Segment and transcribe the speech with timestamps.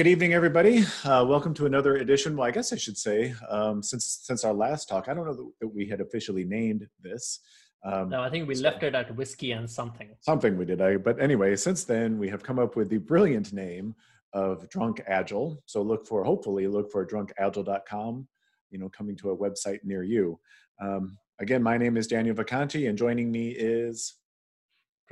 [0.00, 0.86] Good evening, everybody.
[1.04, 2.34] Uh, welcome to another edition.
[2.34, 5.52] Well, I guess I should say, um, since since our last talk, I don't know
[5.60, 7.40] that, we had officially named this.
[7.84, 10.08] Um, no, I think we so, left it at whiskey and something.
[10.22, 10.80] Something we did.
[10.80, 13.94] I, but anyway, since then we have come up with the brilliant name
[14.32, 15.62] of Drunk Agile.
[15.66, 18.26] So look for, hopefully, look for drunkagile.com.
[18.70, 20.40] You know, coming to a website near you.
[20.80, 24.14] Um, again, my name is Daniel Vacanti, and joining me is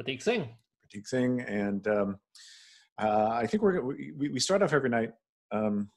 [0.00, 0.48] Prateek Singh.
[0.82, 2.18] Prateek Singh, and um,
[2.98, 5.12] uh, I think we're we, we start off every night.
[5.52, 5.90] Um,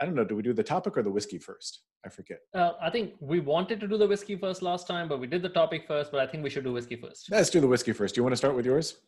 [0.00, 0.24] I don't know.
[0.24, 1.82] Do we do the topic or the whiskey first?
[2.06, 2.38] I forget.
[2.54, 5.42] Uh, I think we wanted to do the whiskey first last time, but we did
[5.42, 6.12] the topic first.
[6.12, 7.28] But I think we should do whiskey first.
[7.30, 8.14] Let's do the whiskey first.
[8.14, 8.98] Do you want to start with yours?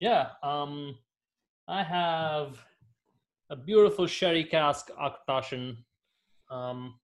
[0.00, 0.28] Yeah.
[0.42, 0.98] Um,
[1.66, 2.58] I have
[3.50, 5.76] a beautiful sherry cask Auchentoshan.
[6.50, 6.94] Um,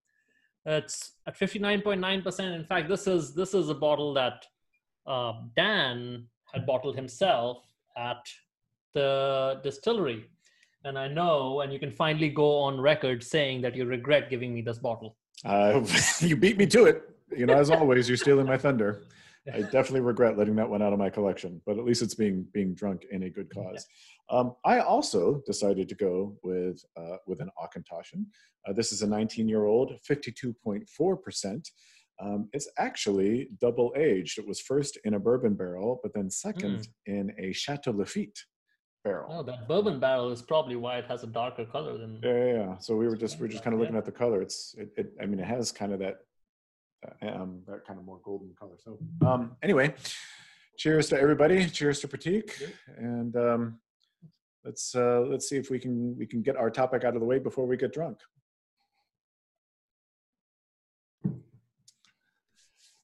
[0.66, 2.55] it's at fifty nine point nine percent.
[2.55, 4.45] In fact, this is this is a bottle that
[5.07, 7.65] uh, Dan had bottled himself
[7.96, 8.21] at
[8.95, 10.27] the distillery.
[10.85, 14.55] And I know, and you can finally go on record saying that you regret giving
[14.55, 15.16] me this bottle.
[15.45, 15.85] Uh,
[16.21, 17.02] you beat me to it.
[17.37, 19.02] You know, as always, you're stealing my thunder.
[19.52, 22.46] I definitely regret letting that one out of my collection, but at least it's being
[22.52, 23.87] being drunk in a good cause.
[24.29, 28.27] Um, I also decided to go with uh, with an Auchentoshan.
[28.66, 31.68] Uh, this is a 19 year old, 52.4 percent.
[32.23, 34.38] Um, it's actually double aged.
[34.38, 36.88] It was first in a bourbon barrel, but then second mm.
[37.07, 38.38] in a Chateau Lafite
[39.02, 39.26] barrel.
[39.30, 42.20] Oh, that bourbon barrel is probably why it has a darker color than.
[42.23, 42.52] Yeah, yeah.
[42.52, 42.79] yeah.
[42.79, 44.43] So we were just we are just kind of looking at the color.
[44.43, 45.12] It's it, it.
[45.20, 46.18] I mean, it has kind of that
[47.23, 48.76] um that kind of more golden color.
[48.84, 49.95] So um anyway,
[50.76, 51.68] cheers to everybody.
[51.68, 52.52] Cheers to Prateek,
[52.96, 53.78] and um,
[54.65, 57.26] let's uh, let's see if we can we can get our topic out of the
[57.26, 58.18] way before we get drunk.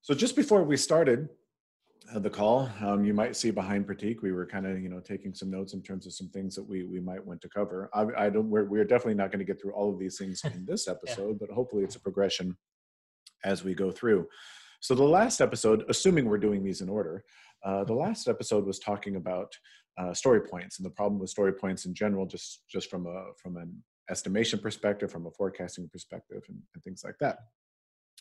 [0.01, 1.29] So just before we started,
[2.15, 2.71] the call.
[2.81, 5.75] Um, you might see behind Prateek, we were kind of you know taking some notes
[5.75, 7.91] in terms of some things that we we might want to cover.
[7.95, 8.49] I, I don't.
[8.49, 11.39] We're we're definitely not going to get through all of these things in this episode,
[11.41, 11.47] yeah.
[11.47, 12.57] but hopefully it's a progression
[13.45, 14.27] as we go through.
[14.81, 17.25] So the last episode, assuming we're doing these in order,
[17.65, 19.53] uh, the last episode was talking about
[19.99, 23.33] uh, story points and the problem with story points in general, just just from a
[23.43, 27.39] from an estimation perspective, from a forecasting perspective, and, and things like that.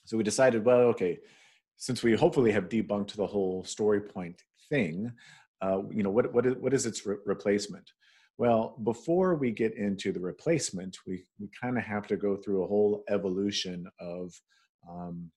[0.06, 1.20] So we decided, well, okay
[1.78, 5.12] since we hopefully have debunked the whole story point thing,
[5.62, 7.91] uh, you know, what, what, is, what is its re- replacement?
[8.38, 12.64] Well, before we get into the replacement, we, we kind of have to go through
[12.64, 14.34] a whole evolution of,
[14.90, 15.31] um,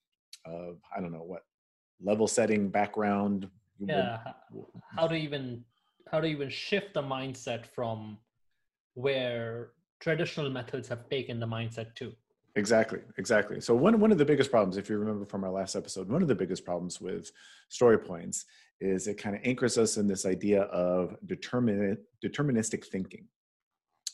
[0.44, 1.43] of, I don't know what,
[2.03, 3.48] level setting background.
[3.78, 4.19] Yeah.
[4.97, 5.65] How to even,
[6.10, 8.19] how to even shift the mindset from
[8.94, 12.12] where traditional methods have taken the mindset to.
[12.56, 13.60] Exactly, exactly.
[13.60, 16.22] So one one of the biggest problems, if you remember from our last episode, one
[16.22, 17.31] of the biggest problems with
[17.69, 18.44] story points
[18.81, 23.26] is it kind of anchors us in this idea of determin- deterministic thinking.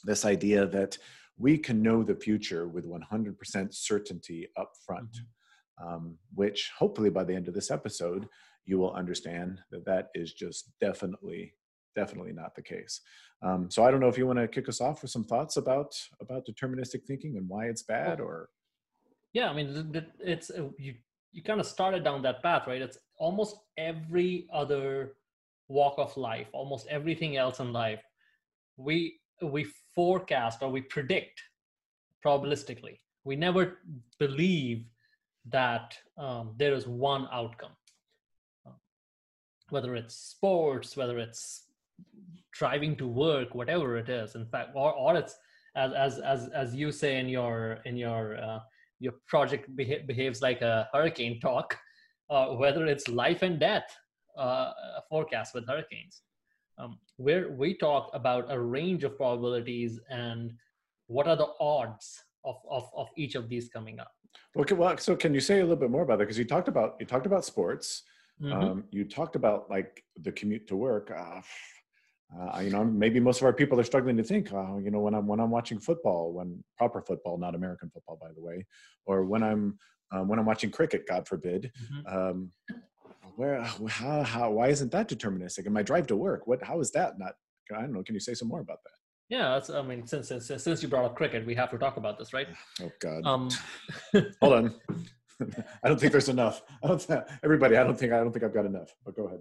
[0.05, 0.99] This idea that
[1.37, 5.87] we can know the future with 100% certainty up front, mm-hmm.
[5.87, 8.29] um, which hopefully by the end of this episode,
[8.65, 11.53] you will understand that that is just definitely
[11.95, 13.01] definitely not the case.
[13.43, 15.57] Um, so I don't know if you want to kick us off with some thoughts
[15.57, 18.49] about about deterministic thinking and why it's bad, or
[19.33, 20.95] yeah, I mean it's uh, you
[21.33, 22.81] you kind of started down that path, right?
[22.81, 25.15] It's almost every other
[25.69, 28.03] walk of life, almost everything else in life,
[28.77, 31.43] we we forecast or we predict
[32.25, 32.99] probabilistically.
[33.25, 33.79] We never
[34.19, 34.85] believe
[35.47, 37.73] that um, there is one outcome
[39.71, 41.65] whether it's sports, whether it's
[42.53, 44.35] driving to work whatever it is.
[44.35, 45.37] In fact or, or it's
[45.77, 48.61] as as as as you say in your in your uh,
[49.01, 51.77] your project beha- behaves like a hurricane talk
[52.31, 53.85] uh, whether it's life and death
[54.37, 54.73] uh,
[55.09, 56.23] forecast with hurricanes.
[56.77, 60.53] Um, where we talk about a range of probabilities and
[61.07, 64.11] what are the odds of, of, of each of these coming up.
[64.59, 66.25] Okay well so can you say a little bit more about that?
[66.25, 68.03] Because you talked about you talked about sports.
[68.43, 68.53] Mm-hmm.
[68.53, 71.13] um, you talked about like the commute to work.
[71.17, 71.41] Uh,
[72.39, 75.01] uh, you know, maybe most of our people are struggling to think, uh, you know,
[75.01, 78.67] when I'm when I'm watching football, when proper football, not American football, by the way,
[79.07, 79.79] or when I'm
[80.13, 82.17] um, when I'm watching cricket, God forbid, mm-hmm.
[82.17, 82.51] um,
[83.37, 85.65] where how, how why isn't that deterministic?
[85.65, 87.35] And my drive to work, what how is that not?
[87.75, 88.03] I don't know.
[88.03, 88.91] Can you say some more about that?
[89.31, 91.97] Yeah, that's, I mean, since, since since you brought up cricket, we have to talk
[91.97, 92.49] about this, right?
[92.83, 93.25] Oh God.
[93.25, 93.49] Um,
[94.41, 94.75] Hold on.
[95.83, 96.63] I don't think there's enough.
[96.83, 97.07] I don't.
[97.43, 98.95] Everybody, I don't think I don't think I've got enough.
[99.05, 99.41] But go ahead.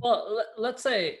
[0.00, 1.18] Well, let's say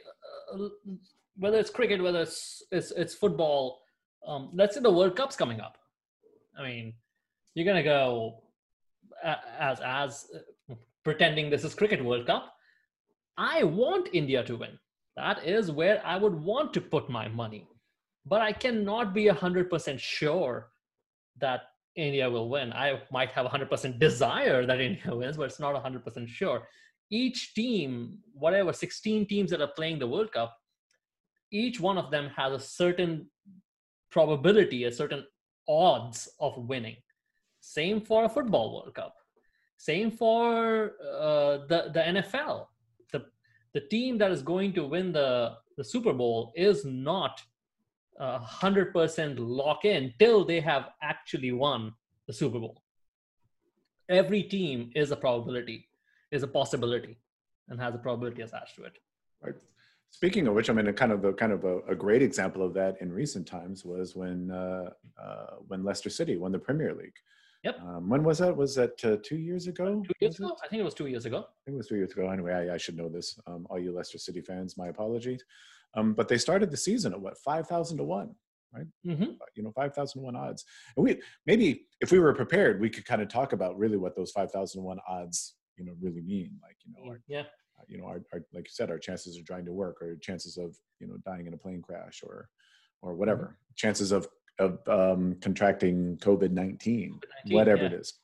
[1.36, 3.80] whether it's cricket, whether it's it's, it's football.
[4.26, 5.78] Um, let's say the World Cup's coming up.
[6.58, 6.94] I mean,
[7.54, 8.42] you're gonna go
[9.22, 10.26] as as
[10.70, 10.74] uh,
[11.04, 12.54] pretending this is cricket World Cup.
[13.36, 14.78] I want India to win.
[15.16, 17.66] That is where I would want to put my money.
[18.26, 20.68] but I cannot be 100% sure
[21.38, 21.62] that
[21.96, 22.72] India will win.
[22.72, 26.68] I might have 100% desire that India wins, but it's not 100% sure.
[27.10, 30.56] Each team, whatever 16 teams that are playing the World Cup,
[31.50, 33.28] each one of them has a certain
[34.10, 35.24] probability, a certain
[35.68, 36.96] odds of winning.
[37.60, 39.14] Same for a football World Cup.
[39.76, 42.66] Same for uh, the the NFL.
[43.12, 43.24] The
[43.74, 47.42] the team that is going to win the the Super Bowl is not
[48.20, 51.92] hundred percent lock in till they have actually won
[52.26, 52.82] the Super Bowl.
[54.08, 55.88] Every team is a probability,
[56.30, 57.18] is a possibility,
[57.68, 58.98] and has a probability attached to it.
[59.42, 59.54] Right.
[60.12, 62.62] Speaking of which, I mean, a kind of a kind of a, a great example
[62.64, 64.90] of that in recent times was when uh,
[65.22, 67.14] uh, when Leicester City won the Premier League.
[67.62, 67.80] Yep.
[67.80, 68.56] Um, when was that?
[68.56, 70.02] Was that uh, two years ago?
[70.02, 70.56] Two years ago?
[70.64, 71.38] I think it was two years ago.
[71.38, 72.28] I think it was two years ago.
[72.30, 73.38] Anyway, I, I should know this.
[73.46, 75.44] Um, all you Leicester City fans, my apologies.
[75.94, 78.34] Um, but they started the season at what five thousand to one,
[78.72, 78.86] right?
[79.06, 79.22] Mm-hmm.
[79.22, 80.64] Uh, you know, five thousand to one odds.
[80.96, 84.16] And we maybe if we were prepared, we could kind of talk about really what
[84.16, 86.58] those five thousand to one odds, you know, really mean.
[86.62, 89.36] Like, you know, our, yeah, uh, you know, our, our, like you said, our chances
[89.36, 92.48] of trying to work, or chances of you know dying in a plane crash, or
[93.02, 93.74] or whatever, mm-hmm.
[93.76, 94.28] chances of
[94.58, 97.88] of um, contracting COVID nineteen, whatever yeah.
[97.88, 98.14] it is.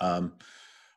[0.00, 0.34] Um,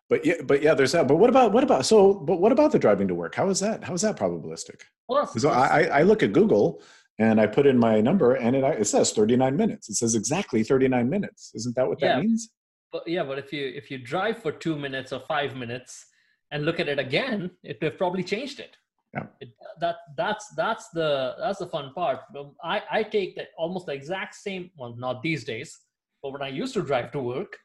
[0.09, 1.07] but yeah, but yeah, there's that.
[1.07, 2.13] But what about what about so?
[2.13, 3.35] But what about the driving to work?
[3.35, 3.83] How is that?
[3.83, 4.81] How is that probabilistic?
[5.07, 6.81] Well, so I, I look at Google
[7.19, 9.89] and I put in my number and it, it says 39 minutes.
[9.89, 11.51] It says exactly 39 minutes.
[11.53, 12.49] Isn't that what that means?
[12.91, 16.05] But yeah, but if you if you drive for two minutes or five minutes
[16.51, 18.77] and look at it again, it would have probably changed it.
[19.13, 19.25] Yeah.
[19.39, 19.49] It,
[19.79, 22.19] that that's that's the that's the fun part.
[22.63, 24.71] I I take that almost the exact same.
[24.77, 25.79] Well, not these days,
[26.21, 27.57] but when I used to drive to work,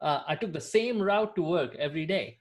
[0.00, 2.38] uh, I took the same route to work every day,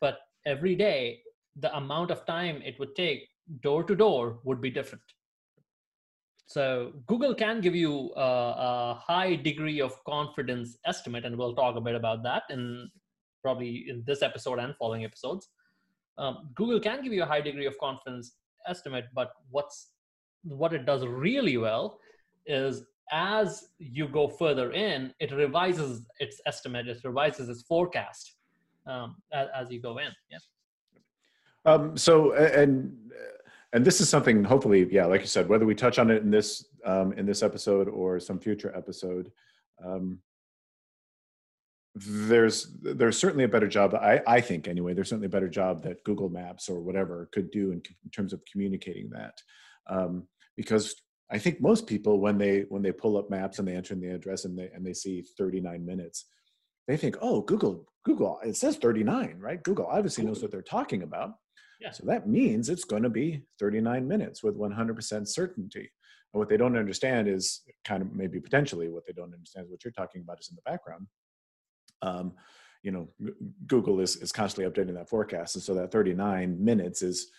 [0.00, 1.22] but every day
[1.56, 3.28] the amount of time it would take
[3.60, 5.04] door to door would be different.
[6.46, 11.76] So Google can give you a, a, high degree of confidence estimate, and we'll talk
[11.76, 12.88] a bit about that in
[13.42, 15.48] probably in this episode and following episodes.
[16.18, 18.36] Um, Google can give you a high degree of confidence
[18.68, 19.90] estimate, but what's
[20.44, 21.98] what it does really well
[22.46, 28.34] is as you go further in, it revises its estimate, it revises its forecast
[28.86, 30.10] um, as, as, you go in.
[30.30, 30.38] Yeah.
[31.64, 32.96] Um, so, and
[33.76, 36.30] and this is something, hopefully, yeah, like you said, whether we touch on it in
[36.30, 39.30] this um, in this episode or some future episode,
[39.84, 40.18] um,
[41.94, 43.94] there's there's certainly a better job.
[43.94, 47.50] I I think anyway, there's certainly a better job that Google Maps or whatever could
[47.50, 49.42] do in, in terms of communicating that,
[49.90, 50.26] um,
[50.56, 50.94] because
[51.30, 54.00] I think most people when they when they pull up maps and they enter in
[54.00, 56.24] the address and they and they see 39 minutes,
[56.88, 59.62] they think, oh, Google Google it says 39, right?
[59.62, 61.34] Google obviously knows what they're talking about.
[61.92, 65.90] So that means it's going to be 39 minutes with 100% certainty.
[66.32, 69.70] And what they don't understand is kind of maybe potentially what they don't understand is
[69.70, 71.06] what you're talking about is in the background.
[72.02, 72.32] Um,
[72.82, 73.08] you know,
[73.66, 75.56] Google is, is constantly updating that forecast.
[75.56, 77.30] And so that 39 minutes is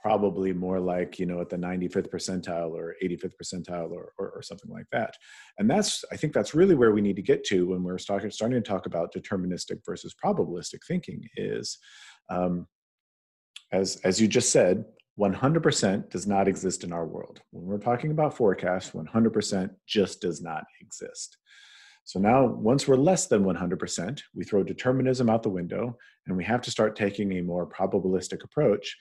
[0.00, 4.42] probably more like you know at the 95th percentile or 85th percentile or, or, or,
[4.42, 5.14] something like that
[5.58, 8.30] and that's i think that's really where we need to get to when we're starting,
[8.30, 11.78] starting to talk about deterministic versus probabilistic thinking is
[12.28, 12.66] um,
[13.72, 14.84] as as you just said
[15.18, 20.42] 100% does not exist in our world when we're talking about forecasts 100% just does
[20.42, 21.38] not exist
[22.04, 25.96] so now once we're less than 100% we throw determinism out the window
[26.26, 28.96] and we have to start taking a more probabilistic approach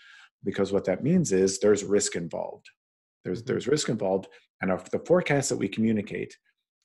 [0.46, 2.70] because what that means is there's risk involved.
[3.26, 3.52] There's mm-hmm.
[3.52, 4.28] there's risk involved,
[4.62, 6.38] and our, the forecasts that we communicate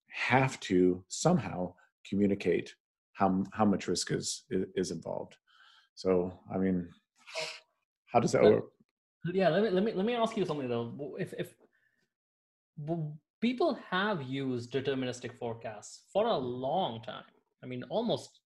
[0.08, 1.74] have to somehow
[2.08, 2.74] communicate
[3.12, 5.36] how how much risk is is involved.
[5.94, 6.88] So I mean,
[8.12, 8.64] how does that work?
[9.32, 11.16] Yeah, let me let me let me ask you something though.
[11.18, 11.54] If if
[13.40, 17.24] people have used deterministic forecasts for a long time,
[17.62, 18.40] I mean, almost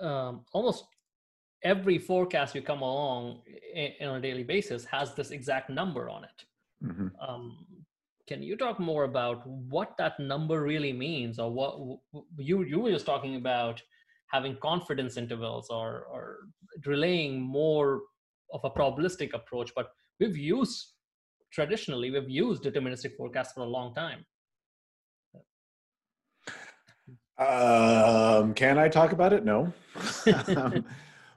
[0.00, 0.84] um, almost
[1.62, 3.42] every forecast you come along
[4.00, 6.44] on a daily basis has this exact number on it.
[6.84, 7.08] Mm-hmm.
[7.20, 7.66] Um,
[8.28, 12.00] can you talk more about what that number really means, or what
[12.38, 13.80] you you were just talking about
[14.28, 16.38] having confidence intervals or or
[16.84, 18.02] relaying more
[18.52, 19.88] of a probabilistic approach, but
[20.20, 20.92] we've used
[21.52, 24.24] traditionally we've used deterministic forecasts for a long time.
[27.38, 29.44] Um, can I talk about it?
[29.44, 29.72] No.
[30.56, 30.84] um,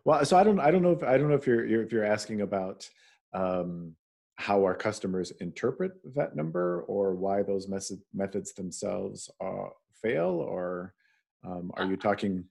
[0.05, 1.91] well, so I don't, I don't know if I don't know if you're, you're if
[1.91, 2.89] you're asking about
[3.33, 3.95] um,
[4.35, 9.67] how our customers interpret that number or why those method, methods themselves uh,
[10.01, 10.93] fail, or
[11.45, 12.45] um, are you talking?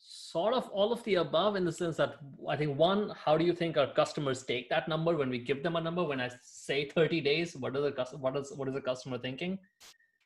[0.00, 2.14] Sort of all of the above in the sense that
[2.48, 5.62] I think one, how do you think our customers take that number when we give
[5.62, 6.02] them a number?
[6.04, 9.58] When I say 30 days, what are the what is what is the customer thinking?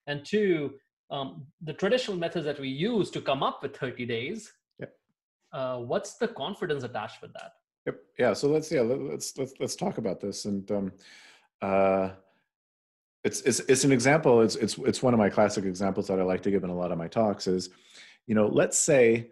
[0.07, 0.75] And two,
[1.11, 4.53] um, the traditional methods that we use to come up with 30 days.
[4.79, 4.93] Yep.
[5.53, 7.53] Uh, what's the confidence attached with that?
[7.87, 7.97] Yep.
[8.19, 8.33] Yeah.
[8.33, 10.93] So let's yeah let's let's let's talk about this and um,
[11.61, 12.11] uh,
[13.25, 14.41] it's it's it's an example.
[14.43, 16.77] It's it's it's one of my classic examples that I like to give in a
[16.77, 17.47] lot of my talks.
[17.47, 17.71] Is
[18.27, 19.31] you know let's say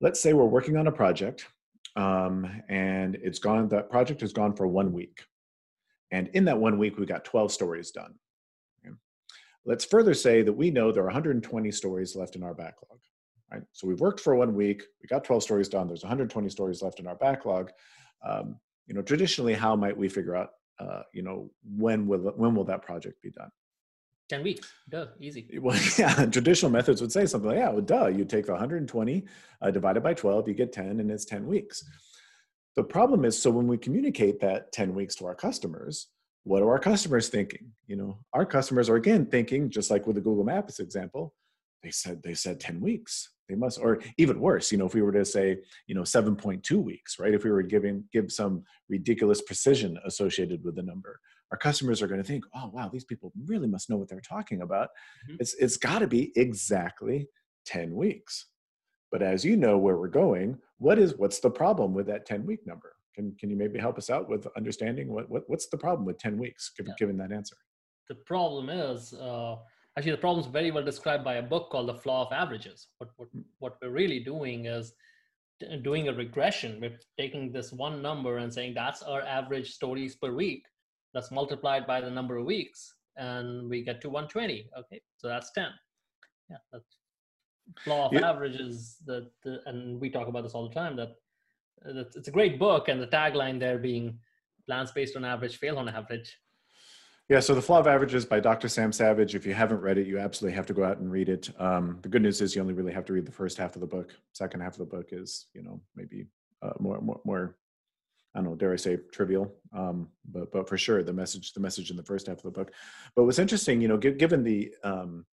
[0.00, 1.46] let's say we're working on a project
[1.96, 5.22] um, and it's gone that project has gone for one week.
[6.10, 8.14] And in that one week we got 12 stories done.
[8.84, 8.94] Okay.
[9.64, 12.98] let's further say that we know there are 120 stories left in our backlog
[13.52, 13.62] right?
[13.72, 17.00] So we've worked for one week we got 12 stories done there's 120 stories left
[17.00, 17.70] in our backlog.
[18.24, 22.54] Um, you know traditionally how might we figure out uh, you know when will when
[22.54, 23.50] will that project be done
[24.28, 24.72] 10 weeks.
[24.88, 25.48] Duh, easy.
[25.60, 29.24] Well, yeah, traditional methods would say something like, yeah, well, duh, you take the 120
[29.62, 31.84] uh, divided by 12, you get 10, and it's 10 weeks.
[32.76, 36.08] The problem is, so when we communicate that 10 weeks to our customers,
[36.44, 37.72] what are our customers thinking?
[37.86, 41.34] You know, our customers are again thinking, just like with the Google Maps example,
[41.82, 43.30] they said they said 10 weeks.
[43.48, 46.82] They must, or even worse, you know, if we were to say, you know, 7.2
[46.82, 47.32] weeks, right?
[47.32, 51.20] If we were giving give some ridiculous precision associated with the number,
[51.52, 54.20] our customers are going to think, oh wow, these people really must know what they're
[54.20, 54.88] talking about.
[55.28, 55.36] Mm-hmm.
[55.40, 57.28] It's it's got to be exactly
[57.66, 58.46] 10 weeks.
[59.12, 62.44] But as you know where we're going, what is what's the problem with that 10
[62.44, 62.92] week number?
[63.14, 66.18] Can can you maybe help us out with understanding what, what what's the problem with
[66.18, 66.96] 10 weeks given, yeah.
[66.98, 67.56] given that answer?
[68.08, 69.56] The problem is uh,
[69.96, 72.88] actually the problem is very well described by a book called The Flaw of Averages.
[72.98, 73.44] What what mm.
[73.60, 74.92] what we're really doing is
[75.82, 76.80] doing a regression.
[76.80, 80.64] We're taking this one number and saying that's our average stories per week
[81.16, 85.50] that's multiplied by the number of weeks and we get to 120 okay so that's
[85.52, 85.68] 10
[86.50, 86.98] yeah that's
[87.86, 88.28] law of yeah.
[88.28, 89.30] averages that
[89.64, 91.12] and we talk about this all the time that,
[91.84, 94.18] that it's a great book and the tagline there being
[94.66, 96.36] plans based on average fail on average
[97.28, 98.68] yeah, so The Flaw of Averages by Dr.
[98.68, 99.34] Sam Savage.
[99.34, 101.50] If you haven't read it, you absolutely have to go out and read it.
[101.60, 103.80] Um, the good news is you only really have to read the first half of
[103.80, 104.12] the book.
[104.32, 106.28] Second half of the book is, you know, maybe
[106.62, 107.56] uh, more, more, more
[108.36, 111.60] I don't know, dare I say, trivial, um, but but for sure, the message the
[111.60, 112.70] message in the first half of the book.
[113.14, 115.24] But what's interesting, you know, given the um,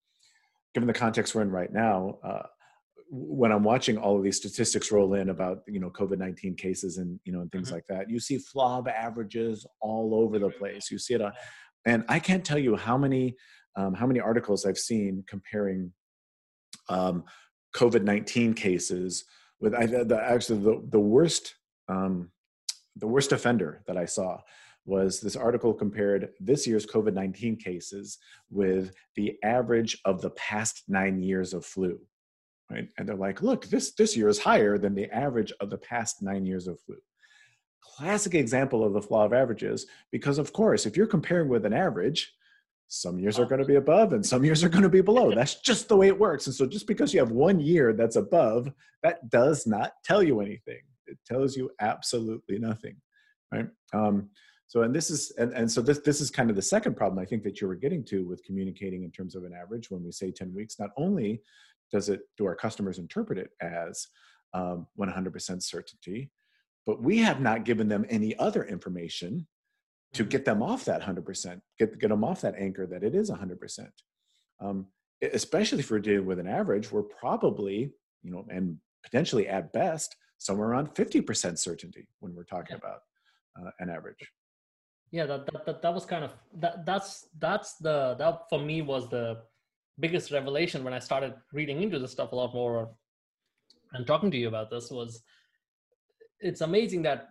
[0.74, 2.44] given the context we're in right now, uh,
[3.10, 6.98] when I'm watching all of these statistics roll in about you know COVID nineteen cases
[6.98, 7.76] and you know and things mm-hmm.
[7.76, 10.90] like that, you see flaw of averages all over the place.
[10.90, 11.34] You see it, on,
[11.86, 13.36] and I can't tell you how many
[13.76, 15.92] um, how many articles I've seen comparing
[16.88, 17.26] um,
[17.76, 19.26] COVID nineteen cases
[19.60, 21.56] with I, the, actually the the worst
[21.90, 22.30] um,
[22.96, 24.40] the worst offender that I saw
[24.86, 28.18] was this article compared this year's COVID 19 cases
[28.50, 32.00] with the average of the past nine years of flu.
[32.70, 32.90] Right?
[32.98, 36.22] And they're like, look, this, this year is higher than the average of the past
[36.22, 36.96] nine years of flu.
[37.82, 41.74] Classic example of the flaw of averages, because of course, if you're comparing with an
[41.74, 42.34] average,
[42.88, 45.32] some years are going to be above and some years are going to be below.
[45.36, 46.48] That's just the way it works.
[46.48, 48.72] And so, just because you have one year that's above,
[49.02, 50.82] that does not tell you anything
[51.13, 52.96] it tells you absolutely nothing
[53.53, 53.67] right?
[53.93, 54.29] Um,
[54.67, 57.20] so and this is and, and so this this is kind of the second problem
[57.20, 60.03] i think that you were getting to with communicating in terms of an average when
[60.03, 60.79] we say 10 weeks.
[60.79, 61.41] Not only
[61.91, 64.08] does it do our customers interpret it as
[64.53, 66.32] um, 100% certainty
[66.86, 69.48] but we have not given them any other information
[70.13, 70.29] to mm-hmm.
[70.29, 73.88] get them off that 100% get, get them off that anchor that it is 100%
[74.60, 74.88] um,
[75.34, 77.91] especially if we're dealing with an average we're probably
[78.24, 82.84] you know and potentially at best somewhere around 50% certainty when we're talking yeah.
[82.84, 83.02] about
[83.60, 84.28] uh, an average
[85.12, 88.82] yeah that, that, that, that was kind of that that's that's the that for me
[88.82, 89.38] was the
[90.00, 92.90] biggest revelation when i started reading into this stuff a lot more
[93.94, 95.22] and talking to you about this was
[96.40, 97.30] it's amazing that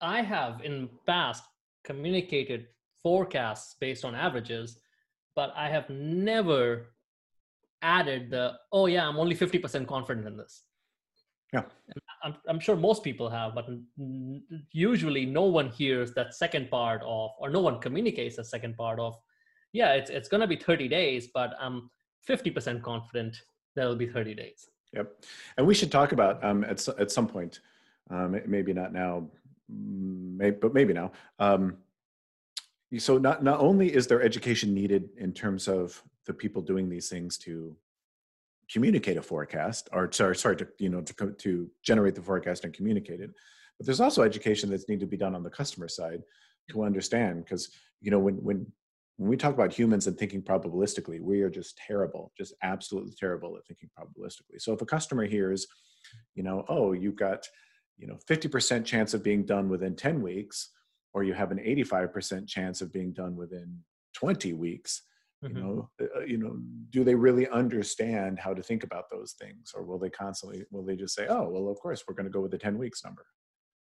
[0.00, 1.42] i have in past
[1.84, 2.68] communicated
[3.02, 4.78] forecasts based on averages
[5.34, 6.94] but i have never
[7.82, 10.62] added the oh yeah i'm only 50% confident in this
[11.52, 11.62] yeah.
[12.22, 13.66] I'm, I'm sure most people have, but
[14.72, 18.98] usually no one hears that second part of, or no one communicates the second part
[18.98, 19.16] of,
[19.72, 21.90] yeah, it's, it's going to be 30 days, but I'm
[22.28, 23.36] 50% confident
[23.74, 24.68] that it'll be 30 days.
[24.92, 25.24] Yep.
[25.56, 27.60] And we should talk about um, at, at some point,
[28.10, 29.28] um, maybe not now,
[29.68, 31.12] maybe, but maybe now.
[31.38, 31.76] Um,
[32.96, 37.08] so not, not only is there education needed in terms of the people doing these
[37.08, 37.76] things to
[38.72, 42.74] communicate a forecast or sorry, sorry to you know to, to generate the forecast and
[42.74, 43.30] communicate it
[43.78, 46.22] but there's also education that's need to be done on the customer side
[46.68, 47.70] to understand because
[48.00, 48.66] you know when when
[49.16, 53.56] when we talk about humans and thinking probabilistically we are just terrible just absolutely terrible
[53.56, 55.66] at thinking probabilistically so if a customer hears
[56.34, 57.46] you know, oh, you've got,
[57.96, 60.70] you know, 50% chance of being done within 10 weeks,
[61.14, 63.78] or you have an 85% chance of being done within
[64.14, 65.02] 20 weeks.
[65.44, 65.56] Mm-hmm.
[65.56, 66.58] You know, uh, you know,
[66.90, 70.84] do they really understand how to think about those things, or will they constantly will
[70.84, 73.04] they just say, "Oh, well, of course, we're going to go with the 10 weeks
[73.04, 73.24] number"?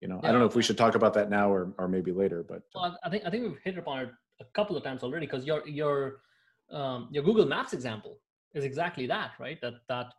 [0.02, 0.30] You know, yeah.
[0.30, 2.62] I don't know if we should talk about that now or or maybe later, but
[2.76, 5.26] uh well, I think I think we've hit upon it a couple of times already
[5.26, 6.22] because your your
[6.72, 8.20] um, your Google Maps example
[8.54, 9.60] is exactly that, right?
[9.62, 10.14] That that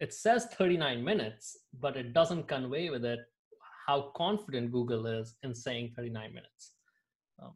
[0.00, 3.20] it says 39 minutes, but it doesn't convey with it
[3.86, 6.72] how confident Google is in saying 39 minutes.
[7.42, 7.52] Um,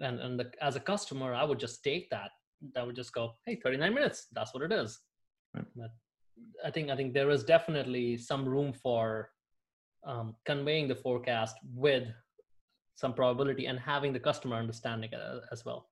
[0.00, 2.30] and and the, as a customer, I would just take that.
[2.76, 4.26] I would just go, hey, 39 minutes.
[4.32, 5.00] That's what it is.
[5.54, 5.64] Right.
[5.76, 5.90] But
[6.64, 9.30] I think I think there is definitely some room for
[10.04, 12.08] um, conveying the forecast with
[12.94, 15.88] some probability and having the customer understanding it uh, as well.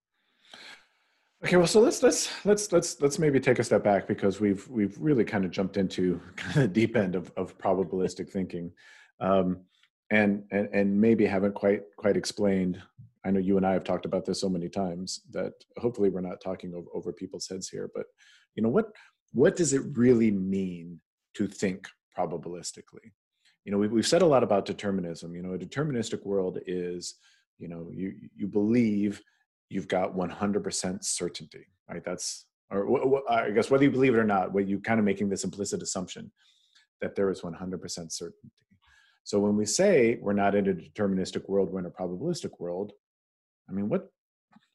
[1.45, 4.67] Okay, well, so let's let's let's let's let's maybe take a step back because we've
[4.69, 8.73] we've really kind of jumped into kind of the deep end of of probabilistic thinking,
[9.21, 9.61] um,
[10.11, 12.83] and and and maybe haven't quite quite explained.
[13.29, 16.21] I know you and I have talked about this so many times that hopefully we're
[16.23, 17.91] not talking over, over people's heads here.
[17.95, 18.07] But
[18.55, 18.87] you know what
[19.33, 21.01] what does it really mean
[21.35, 23.13] to think probabilistically?
[23.65, 25.35] You know, we've we've said a lot about determinism.
[25.35, 27.17] You know, a deterministic world is
[27.59, 29.23] you know you you believe
[29.71, 32.03] you've got 100% certainty, right?
[32.05, 35.29] That's, or I guess whether you believe it or not, what you kind of making
[35.29, 36.33] this implicit assumption
[37.01, 38.51] that there is 100% certainty.
[39.25, 42.93] So when we say we're not in a deterministic world, we're in a probabilistic world.
[43.69, 44.09] I mean, what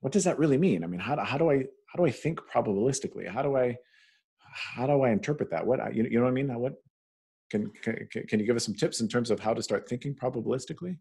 [0.02, 0.84] what does that really mean?
[0.84, 3.28] I mean, how, how do I how do I think probabilistically?
[3.28, 3.78] How do I
[4.76, 5.66] how do I interpret that?
[5.66, 6.54] What you, you know what I mean?
[6.60, 6.74] What
[7.50, 10.16] can, can can you give us some tips in terms of how to start thinking
[10.16, 10.98] probabilistically?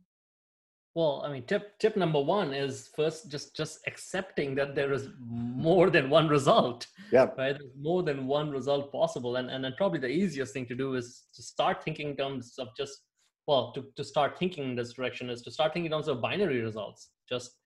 [0.94, 5.08] Well, I mean, tip tip number one is first just just accepting that there is
[5.18, 6.86] more than one result.
[7.10, 7.28] Yeah.
[7.38, 7.56] Right.
[7.58, 10.94] There's more than one result possible, and and then probably the easiest thing to do
[10.94, 13.00] is to start thinking in terms of just
[13.46, 16.20] well, to to start thinking in this direction is to start thinking in terms of
[16.20, 17.10] binary results.
[17.28, 17.58] Just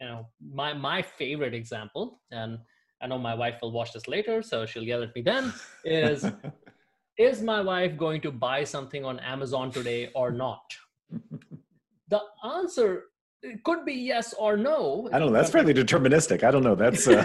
[0.00, 2.58] you know, my my favorite example, and
[3.00, 5.52] I know my wife will watch this later, so she'll yell at me then.
[5.84, 6.26] Is
[7.18, 10.62] is my wife going to buy something on Amazon today or not?
[12.08, 13.04] the answer
[13.42, 15.08] it could be yes or no.
[15.12, 15.38] I don't know.
[15.38, 16.44] That's fairly deterministic.
[16.44, 16.76] I don't know.
[16.76, 17.24] That's uh,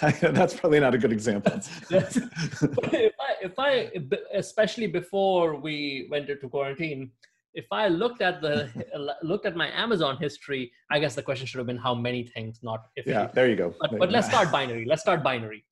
[0.32, 1.52] that's probably not a good example.
[1.90, 3.90] if I, if I,
[4.34, 7.10] especially before we went into quarantine,
[7.52, 8.70] if I looked at the
[9.22, 12.60] looked at my Amazon history, I guess the question should have been how many things,
[12.62, 13.06] not if.
[13.06, 13.74] Yeah, there you go.
[13.80, 14.86] But, but let's start binary.
[14.86, 15.64] Let's start binary.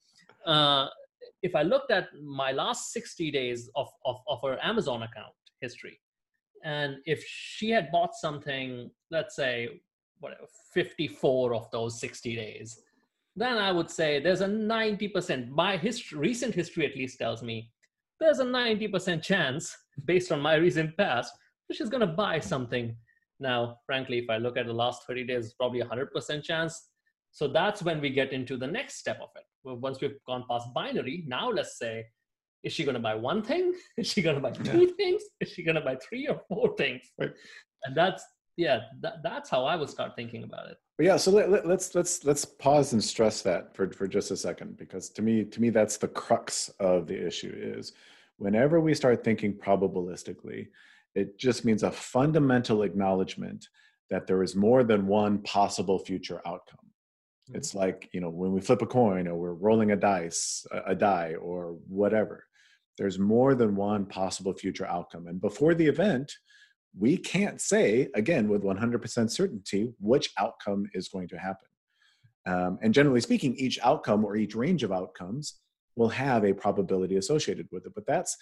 [0.44, 0.88] Uh,
[1.42, 5.98] if I looked at my last 60 days of, of, of her Amazon account history,
[6.64, 9.80] and if she had bought something let's say
[10.18, 12.80] whatever 54 of those 60 days
[13.36, 17.70] then i would say there's a 90% my history recent history at least tells me
[18.20, 21.32] there's a 90% chance based on my recent past
[21.68, 22.94] that she's going to buy something.
[23.40, 26.88] Now frankly if i look at the last 30 days probably a 100% chance.
[27.32, 29.44] So that's when we get into the next step of it.
[29.64, 32.04] Once we've gone past binary now let's say
[32.62, 34.92] is she going to buy one thing is she going to buy two yeah.
[34.96, 37.32] things is she going to buy three or four things right.
[37.84, 38.24] and that's
[38.56, 41.66] yeah that, that's how i would start thinking about it but yeah so let, let,
[41.66, 45.44] let's let's let's pause and stress that for for just a second because to me
[45.44, 47.92] to me that's the crux of the issue is
[48.36, 50.68] whenever we start thinking probabilistically
[51.14, 53.68] it just means a fundamental acknowledgement
[54.10, 56.86] that there is more than one possible future outcome
[57.48, 57.56] mm-hmm.
[57.56, 60.90] it's like you know when we flip a coin or we're rolling a dice a,
[60.90, 62.44] a die or whatever
[63.00, 65.26] there's more than one possible future outcome.
[65.26, 66.30] And before the event,
[66.96, 71.68] we can't say, again, with 100% certainty, which outcome is going to happen.
[72.46, 75.60] Um, and generally speaking, each outcome or each range of outcomes
[75.96, 77.92] will have a probability associated with it.
[77.94, 78.36] But that's,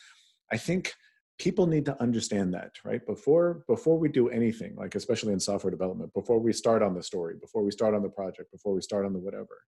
[0.50, 0.92] I think,
[1.38, 5.70] people need to understand that right before before we do anything like especially in software
[5.70, 8.80] development before we start on the story before we start on the project before we
[8.80, 9.62] start on the whatever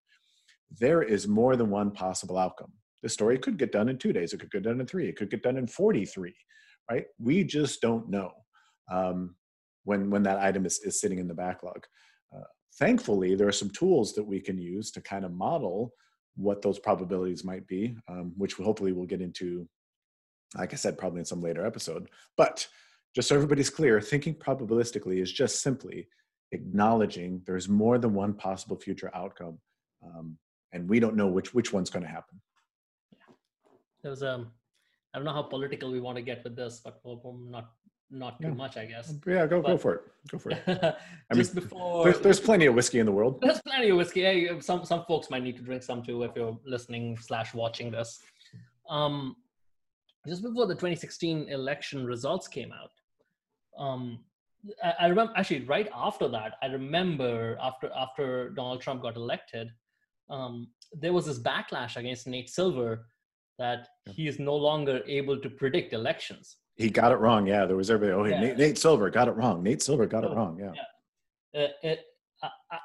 [0.81, 4.33] there is more than one possible outcome the story could get done in two days.
[4.33, 5.09] It could get done in three.
[5.09, 6.35] It could get done in 43,
[6.91, 7.07] right?
[7.19, 8.33] We just don't know
[8.91, 9.35] um,
[9.85, 11.87] when, when that item is, is sitting in the backlog.
[12.35, 12.45] Uh,
[12.79, 15.93] thankfully, there are some tools that we can use to kind of model
[16.37, 19.67] what those probabilities might be, um, which hopefully we'll get into,
[20.57, 22.09] like I said, probably in some later episode.
[22.37, 22.67] But
[23.15, 26.07] just so everybody's clear, thinking probabilistically is just simply
[26.53, 29.59] acknowledging there's more than one possible future outcome.
[30.05, 30.37] Um,
[30.73, 32.41] and we don't know which, which one's going to happen
[34.03, 34.53] there was um
[35.13, 37.71] I don't know how political we want to get with this, but not
[38.11, 38.55] not too yeah.
[38.55, 39.15] much, I guess.
[39.27, 40.01] Yeah, go but, go for it.
[40.31, 40.63] Go for it.
[41.35, 43.41] just mean, before there's, there's, plenty of whiskey in the world.
[43.41, 44.23] There's plenty of whiskey.
[44.23, 47.91] Hey, some some folks might need to drink some too if you're listening slash watching
[47.91, 48.21] this.
[48.89, 49.37] Um,
[50.27, 52.91] just before the 2016 election results came out.
[53.79, 54.21] Um,
[54.83, 56.55] I, I remember actually right after that.
[56.63, 59.71] I remember after after Donald Trump got elected,
[60.29, 63.07] um, there was this backlash against Nate Silver
[63.61, 66.57] that he is no longer able to predict elections.
[66.77, 67.47] He got it wrong.
[67.47, 68.19] Yeah, there was everybody.
[68.19, 68.41] Oh, hey, yeah.
[68.41, 69.63] Nate, Nate, Silver got it wrong.
[69.63, 70.59] Nate Silver got it wrong.
[70.59, 70.73] Yeah.
[71.55, 71.63] yeah.
[71.63, 72.01] Uh, it,
[72.43, 72.79] I,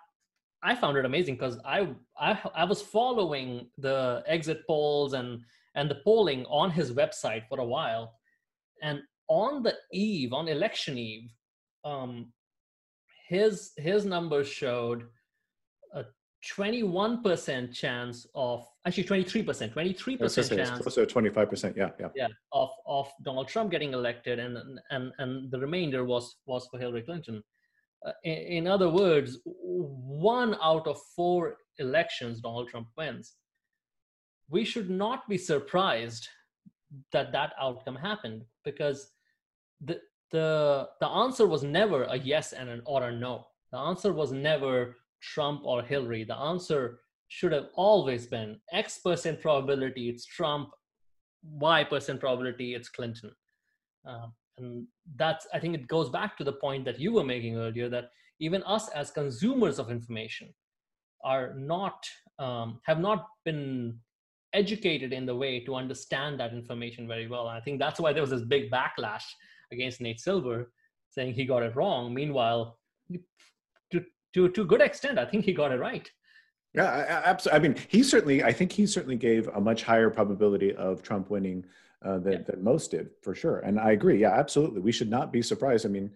[0.62, 1.88] I found it amazing because I,
[2.20, 5.42] I I was following the exit polls and
[5.76, 8.14] and the polling on his website for a while,
[8.82, 11.32] and on the eve, on election eve,
[11.86, 12.34] um,
[13.30, 15.04] his his numbers showed
[15.94, 16.04] a
[16.58, 22.08] 21% chance of actually 23% 23% chance close to 25% yeah yeah.
[22.16, 24.58] Yeah of of donald trump getting elected and
[24.92, 27.44] and and the remainder was was for hillary clinton.
[28.06, 33.34] Uh, in, in other words one out of four elections donald trump wins.
[34.48, 36.28] We should not be surprised
[37.12, 39.12] that that outcome happened because
[39.82, 40.00] the
[40.32, 43.46] the the answer was never a yes and an or a no.
[43.72, 46.24] The answer was never trump or hillary.
[46.24, 50.70] The answer should have always been x percent probability it's trump
[51.44, 53.32] y percent probability it's clinton
[54.08, 54.86] uh, and
[55.16, 58.10] that's i think it goes back to the point that you were making earlier that
[58.40, 60.54] even us as consumers of information
[61.24, 62.06] are not
[62.38, 63.98] um, have not been
[64.54, 67.50] educated in the way to understand that information very well.
[67.50, 69.24] And I think that's why there was this big backlash
[69.72, 70.72] against Nate Silver
[71.10, 72.14] saying he got it wrong.
[72.14, 72.78] Meanwhile,
[73.92, 76.10] to to to a good extent, I think he got it right.
[76.76, 77.58] Yeah, absolutely.
[77.58, 78.44] I mean, he certainly.
[78.44, 81.66] I think he certainly gave a much higher probability of Trump winning
[82.04, 82.40] uh, than, yeah.
[82.48, 83.60] than most did, for sure.
[83.60, 84.20] And I agree.
[84.20, 84.82] Yeah, absolutely.
[84.82, 85.86] We should not be surprised.
[85.86, 86.12] I mean,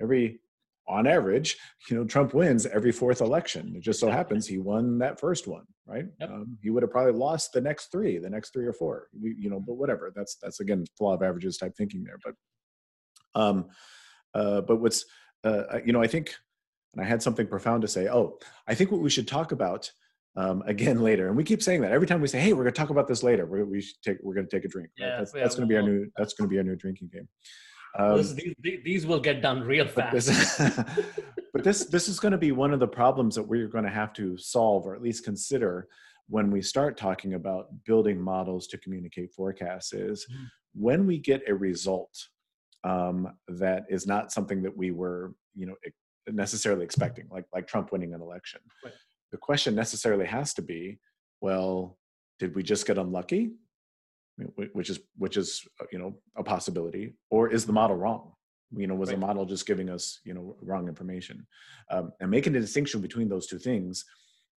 [0.00, 0.40] every
[0.88, 1.56] on average,
[1.90, 3.74] you know, Trump wins every fourth election.
[3.76, 6.06] It just so happens he won that first one, right?
[6.20, 6.30] Yep.
[6.30, 9.34] Um, he would have probably lost the next three, the next three or four, we,
[9.36, 10.12] you know, but whatever.
[10.14, 12.18] That's that's again law of averages type thinking there.
[12.24, 12.34] But,
[13.34, 13.66] um,
[14.32, 15.04] uh, but what's,
[15.42, 16.36] uh, you know, I think,
[16.96, 18.08] and I had something profound to say.
[18.08, 19.90] Oh, I think what we should talk about
[20.36, 22.74] um, again later, and we keep saying that every time we say, "Hey, we're going
[22.74, 24.90] to talk about this later," we're, we should take, we're going to take a drink.
[24.98, 25.06] Right?
[25.06, 26.10] Yeah, that's, that's going to be our new.
[26.16, 27.28] That's going to be our new drinking game.
[27.98, 28.32] Um, this,
[28.62, 30.12] these, these will get done real fast.
[30.12, 30.58] But this,
[31.52, 33.90] but this, this is going to be one of the problems that we're going to
[33.90, 35.88] have to solve, or at least consider,
[36.28, 39.92] when we start talking about building models to communicate forecasts.
[39.94, 40.44] Is mm-hmm.
[40.74, 42.14] when we get a result
[42.84, 45.74] um, that is not something that we were, you know,
[46.28, 48.60] necessarily expecting, like like Trump winning an election.
[48.84, 48.94] Right.
[49.32, 50.98] The question necessarily has to be,
[51.40, 51.98] well,
[52.38, 53.52] did we just get unlucky?
[54.72, 58.32] which is which is uh, you know a possibility or is the model wrong
[58.76, 59.18] you know was right.
[59.18, 61.46] the model just giving us you know wrong information
[61.90, 64.04] um, and making a distinction between those two things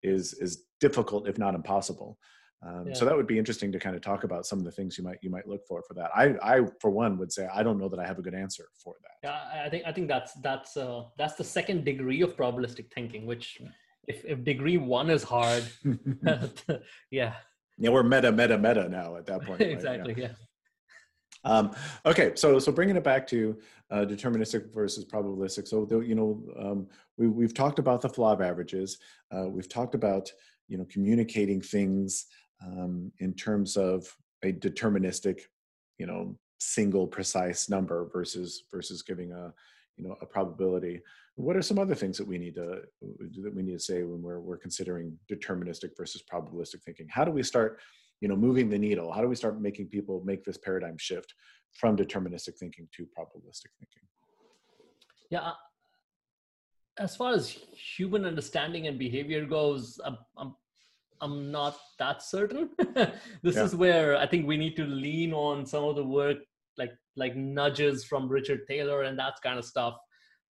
[0.04, 2.18] is is difficult if not impossible
[2.62, 2.94] um, yeah.
[2.94, 5.04] so that would be interesting to kind of talk about some of the things you
[5.04, 7.78] might you might look for for that i i for one would say i don't
[7.78, 10.34] know that i have a good answer for that yeah i think i think that's
[10.42, 13.62] that's uh, that's the second degree of probabilistic thinking which
[14.08, 15.64] if if degree one is hard
[17.12, 17.34] yeah
[17.80, 19.62] yeah, we're meta, meta, meta now at that point.
[19.62, 20.14] exactly.
[20.18, 20.28] Yeah.
[20.28, 20.34] yeah.
[21.46, 21.72] Um,
[22.06, 23.58] okay, so so bringing it back to
[23.90, 25.68] uh, deterministic versus probabilistic.
[25.68, 28.98] So you know, um, we we've talked about the flaw of averages.
[29.32, 30.30] Uh, we've talked about
[30.68, 32.26] you know communicating things
[32.66, 34.08] um, in terms of
[34.44, 35.42] a deterministic,
[35.98, 39.54] you know, single precise number versus versus giving a
[39.98, 41.02] you know a probability.
[41.36, 42.82] What are some other things that we need to
[43.44, 47.08] that we need to say when we're we're considering deterministic versus probabilistic thinking?
[47.10, 47.80] How do we start
[48.22, 49.12] you know moving the needle?
[49.12, 51.34] How do we start making people make this paradigm shift
[51.74, 54.04] from deterministic thinking to probabilistic thinking?
[55.30, 55.54] Yeah uh,
[57.00, 60.54] as far as human understanding and behavior goes i'm, I'm,
[61.22, 62.70] I'm not that certain.
[63.44, 63.64] This yeah.
[63.64, 66.38] is where i think we need to lean on some of the work
[66.78, 69.96] like like nudges from richard Thaler and that kind of stuff.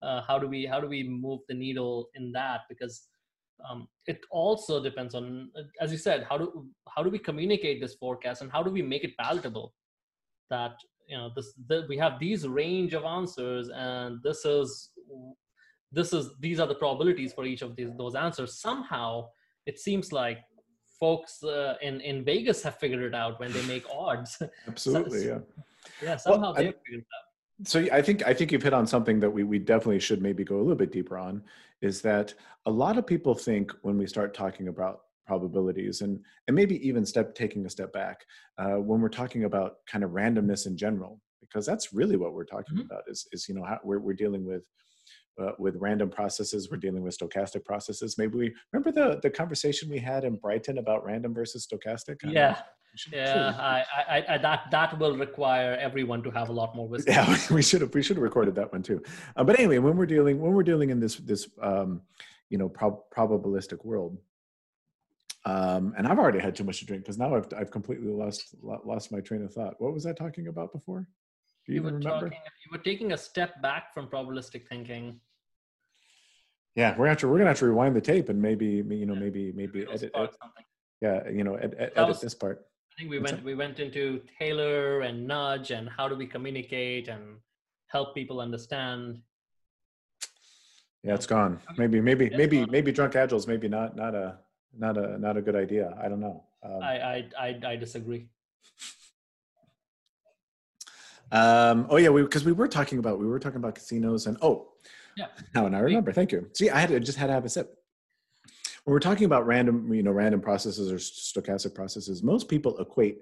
[0.01, 2.61] Uh, how do we how do we move the needle in that?
[2.69, 3.07] Because
[3.69, 5.51] um, it also depends on
[5.81, 8.81] as you said how do how do we communicate this forecast and how do we
[8.81, 9.73] make it palatable?
[10.49, 10.75] That
[11.07, 14.91] you know this the, we have these range of answers and this is
[15.91, 18.61] this is these are the probabilities for each of these those answers.
[18.61, 19.27] Somehow
[19.65, 20.39] it seems like
[20.99, 24.41] folks uh, in in vegas have figured it out when they make odds.
[24.67, 25.27] Absolutely so,
[26.01, 26.07] yeah.
[26.07, 27.67] yeah somehow well, they have figured it out.
[27.67, 30.43] So I think I think you've hit on something that we we definitely should maybe
[30.43, 31.43] go a little bit deeper on
[31.81, 32.33] is that
[32.65, 37.05] a lot of people think when we start talking about probabilities and and maybe even
[37.05, 38.25] step taking a step back
[38.57, 42.45] uh, when we're talking about kind of randomness in general because that's really what we're
[42.45, 42.85] talking mm-hmm.
[42.91, 44.63] about is is you know how we're we're dealing with
[45.39, 49.89] uh, with random processes we're dealing with stochastic processes maybe we remember the the conversation
[49.89, 52.61] we had in brighton about random versus stochastic yeah
[53.11, 57.13] yeah, I, I, I, that that will require everyone to have a lot more wisdom.
[57.13, 59.01] Yeah, we should have we should have recorded that one too.
[59.35, 62.01] Uh, but anyway, when we're dealing when we're dealing in this this um,
[62.49, 64.17] you know prob- probabilistic world,
[65.45, 68.55] um, and I've already had too much to drink because now I've I've completely lost
[68.63, 69.75] lost my train of thought.
[69.79, 71.07] What was I talking about before?
[71.65, 72.25] Do you, you even remember?
[72.25, 75.19] Talking, you were taking a step back from probabilistic thinking.
[76.75, 79.51] Yeah, we're gonna we're gonna have to rewind the tape and maybe you know maybe
[79.53, 80.35] maybe edit, edit
[81.01, 83.79] yeah you know ed, ed, edit was, this part I think we went we went
[83.79, 87.37] into Thaler and nudge and how do we communicate and
[87.87, 89.19] help people understand.
[91.03, 91.59] Yeah, it's gone.
[91.77, 92.71] Maybe maybe it's maybe gone.
[92.71, 94.37] maybe drunk agiles maybe not not a
[94.77, 95.95] not a not a good idea.
[96.01, 96.43] I don't know.
[96.63, 98.27] Um, I, I I I disagree.
[101.31, 104.37] Um, oh yeah, we because we were talking about we were talking about casinos and
[104.41, 104.69] oh
[105.19, 105.27] yeah.
[105.53, 106.11] Now and I remember.
[106.11, 106.49] Thank you.
[106.53, 107.75] See, I had to, just had to have a sip
[108.89, 113.19] when we're talking about random, you know, random processes or stochastic processes, most people equate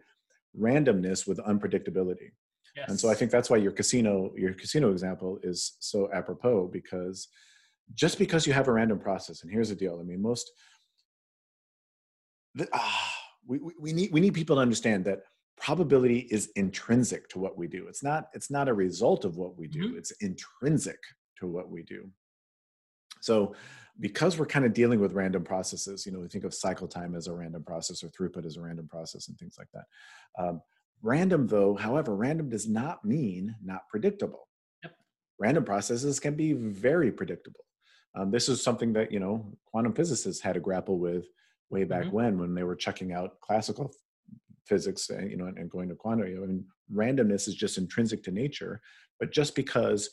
[0.58, 2.32] randomness with unpredictability.
[2.76, 2.90] Yes.
[2.90, 7.28] And so I think that's why your casino, your casino example is so apropos because
[7.96, 10.00] just because you have a random process, and here's the deal.
[10.00, 10.52] I mean, most
[12.56, 13.14] the, ah,
[13.46, 15.20] we, we need we need people to understand that
[15.58, 17.88] probability is intrinsic to what we do.
[17.88, 19.90] It's not it's not a result of what we do.
[19.90, 19.98] Mm-hmm.
[19.98, 21.00] It's intrinsic
[21.40, 22.10] to what we do.
[23.22, 23.56] So
[24.00, 27.16] because we're kind of dealing with random processes, you know, we think of cycle time
[27.16, 29.86] as a random process or throughput as a random process and things like that.
[30.38, 30.62] Um,
[31.02, 34.48] random, though, however, random does not mean not predictable.
[34.84, 34.96] Yep.
[35.40, 37.66] Random processes can be very predictable.
[38.16, 41.28] Um, this is something that you know quantum physicists had to grapple with
[41.70, 42.16] way back mm-hmm.
[42.16, 43.92] when, when they were checking out classical
[44.66, 46.28] physics, and, you know, and, and going to quantum.
[46.28, 48.82] You know, I mean, randomness is just intrinsic to nature,
[49.20, 50.10] but just because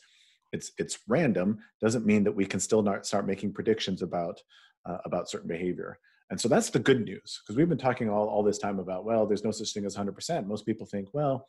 [0.51, 4.41] it's it's random doesn't mean that we can still not start making predictions about
[4.85, 5.97] uh, about certain behavior.
[6.31, 9.05] And so that's the good news because we've been talking all, all this time about
[9.05, 11.47] well there's no such thing as 100% most people think well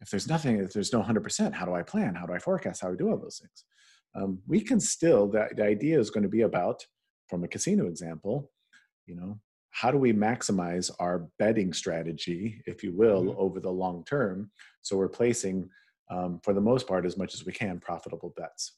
[0.00, 2.14] if there's nothing if there's no 100% how do i plan?
[2.14, 2.82] How do i forecast?
[2.82, 3.64] How do i do all those things?
[4.14, 6.84] Um, we can still the, the idea is going to be about
[7.28, 8.50] from a casino example
[9.06, 13.38] you know how do we maximize our betting strategy if you will mm-hmm.
[13.40, 14.50] over the long term?
[14.82, 15.68] So we're placing
[16.10, 18.72] um, for the most part, as much as we can, profitable bets.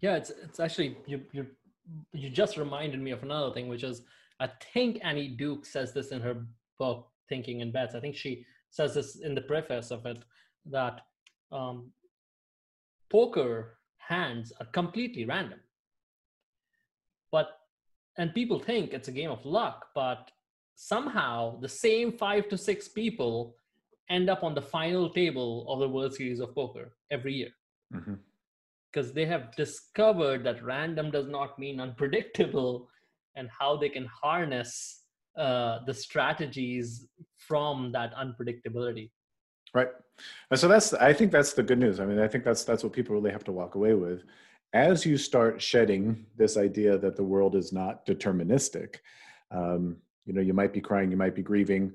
[0.00, 1.46] Yeah, it's it's actually you you
[2.12, 4.02] you just reminded me of another thing, which is
[4.40, 6.46] I think Annie Duke says this in her
[6.78, 7.94] book Thinking in Bets.
[7.94, 10.18] I think she says this in the preface of it
[10.66, 11.02] that
[11.50, 11.90] um,
[13.10, 15.60] poker hands are completely random.
[17.30, 17.58] But
[18.18, 20.30] and people think it's a game of luck, but
[20.74, 23.56] somehow the same five to six people
[24.12, 27.48] end up on the final table of the World Series of Poker every year.
[27.90, 29.14] Because mm-hmm.
[29.14, 32.88] they have discovered that random does not mean unpredictable
[33.36, 35.04] and how they can harness
[35.38, 39.10] uh, the strategies from that unpredictability.
[39.74, 39.88] Right.
[40.50, 41.98] And so that's, I think that's the good news.
[41.98, 44.24] I mean, I think that's, that's what people really have to walk away with.
[44.74, 48.96] As you start shedding this idea that the world is not deterministic,
[49.50, 49.96] um,
[50.26, 51.94] you know, you might be crying, you might be grieving.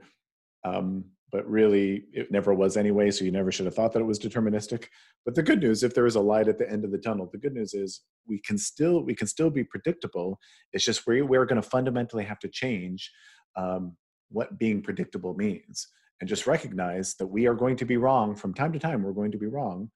[0.63, 4.05] Um, but really it never was anyway so you never should have thought that it
[4.05, 4.85] was deterministic.
[5.25, 7.29] But the good news if there is a light at the end of the tunnel
[7.31, 10.39] the good news is we can still we can still be predictable.
[10.73, 13.11] It's just we, we're going to fundamentally have to change
[13.55, 13.95] um,
[14.29, 15.87] what being predictable means.
[16.19, 19.11] And just recognize that we are going to be wrong from time to time we're
[19.11, 19.91] going to be wrong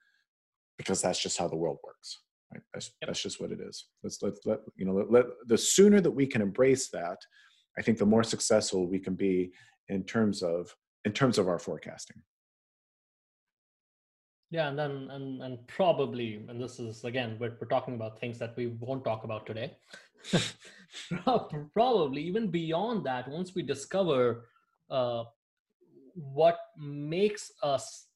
[0.77, 2.19] because that's just how the world works
[2.53, 2.61] right?
[2.73, 3.07] That's, yep.
[3.07, 3.87] that's just what it is.
[4.03, 7.17] Let's let, let you know let, let, the sooner that we can embrace that
[7.77, 9.51] i think the more successful we can be
[9.87, 10.73] in terms of
[11.05, 12.21] in terms of our forecasting.
[14.49, 18.37] Yeah and then and and probably and this is again we're, we're talking about things
[18.39, 19.77] that we won't talk about today.
[21.73, 24.49] Probably even beyond that once we discover
[24.89, 25.23] uh,
[26.15, 28.07] what makes us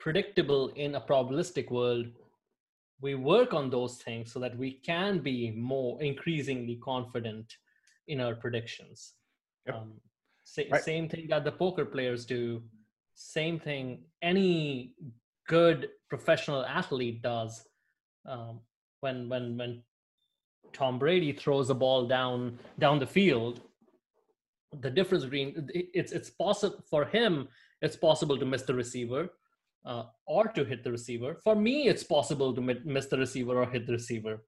[0.00, 2.06] predictable in a probabilistic world
[3.02, 7.56] we work on those things so that we can be more increasingly confident
[8.06, 9.14] in our predictions.
[9.66, 9.74] Yep.
[9.74, 9.92] um,
[10.52, 10.84] Sa- right.
[10.84, 12.62] Same thing that the poker players do.
[13.14, 14.94] Same thing any
[15.48, 17.66] good professional athlete does.
[18.26, 18.60] Um,
[19.00, 19.82] when when when
[20.74, 23.62] Tom Brady throws a ball down down the field,
[24.80, 27.48] the difference between it's it's possible for him.
[27.80, 29.30] It's possible to miss the receiver.
[29.84, 31.34] Uh, or to hit the receiver.
[31.42, 34.44] For me, it's possible to miss the receiver or hit the receiver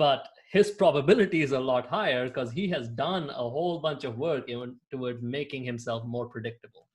[0.00, 4.16] but his probability is a lot higher because he has done a whole bunch of
[4.16, 6.88] work in, towards making himself more predictable.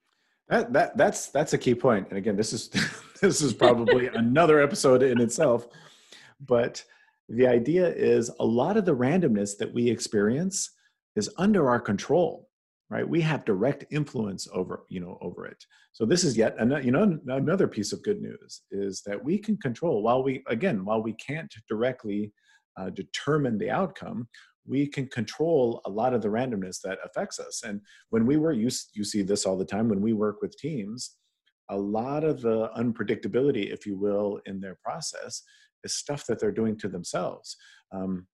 [0.50, 2.08] That, that that's that's a key point.
[2.10, 2.70] And again, this is
[3.22, 5.68] this is probably another episode in itself.
[6.40, 6.84] But
[7.30, 10.72] the idea is a lot of the randomness that we experience
[11.16, 12.32] is under our control.
[12.96, 15.62] right we have direct influence over you know over it
[15.98, 17.06] so this is yet another you know
[17.44, 18.52] another piece of good news
[18.84, 22.22] is that we can control while we again while we can't directly
[22.78, 24.28] uh, determine the outcome
[24.68, 28.56] we can control a lot of the randomness that affects us and when we work
[28.56, 31.18] you, you see this all the time when we work with teams
[31.70, 35.42] a lot of the unpredictability if you will in their process
[35.84, 37.56] is stuff that they're doing to themselves
[37.92, 38.28] um,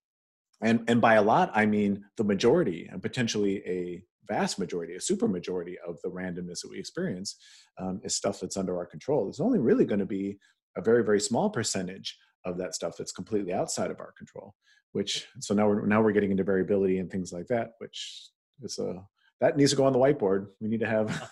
[0.61, 5.01] and and by a lot i mean the majority and potentially a vast majority, a
[5.01, 7.35] super majority of the randomness that we experience
[7.77, 9.25] um, is stuff that's under our control.
[9.25, 10.37] There's only really going to be
[10.77, 14.55] a very, very small percentage of that stuff that's completely outside of our control.
[14.93, 18.29] Which so now we're now we're getting into variability and things like that, which
[18.61, 19.03] is a
[19.39, 20.47] that needs to go on the whiteboard.
[20.59, 21.09] We need to have.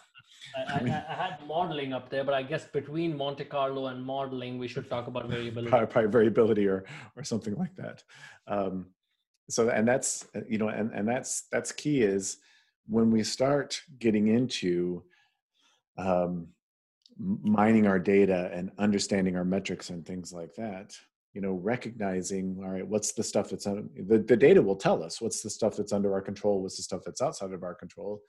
[0.57, 4.57] I, I, I, had modeling up there, but I guess between Monte Carlo and modeling,
[4.57, 5.69] we should talk about variability.
[5.69, 8.03] Probably, probably variability or or something like that.
[8.47, 8.87] Um,
[9.49, 12.37] so and that's you know and and that's that's key is
[12.87, 15.03] when we start getting into
[15.97, 16.47] um,
[17.19, 20.95] mining our data and understanding our metrics and things like that
[21.33, 25.03] you know recognizing all right what's the stuff that's on the, the data will tell
[25.03, 27.75] us what's the stuff that's under our control what's the stuff that's outside of our
[27.75, 28.21] control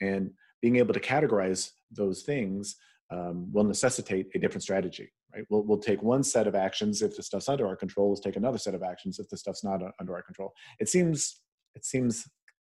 [0.00, 0.30] and
[0.62, 2.76] being able to categorize those things
[3.10, 7.16] um, will necessitate a different strategy right we'll, we'll take one set of actions if
[7.16, 9.80] the stuff's under our control we'll take another set of actions if the stuff's not
[10.00, 11.40] under our control it seems
[11.74, 12.26] it seems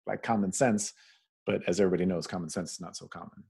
[0.07, 0.93] like common sense
[1.45, 3.43] but as everybody knows, common sense is not so common.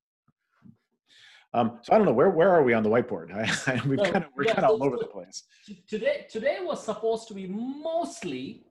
[1.56, 3.34] Um, so I don't know where where are we on the whiteboard?
[3.68, 5.44] I, I, we've kind of we're yeah, kind of all over the place.
[5.88, 8.66] Today today was supposed to be mostly